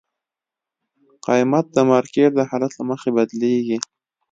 [1.27, 3.77] قیمت د مارکیټ د حالت له مخې بدلېږي.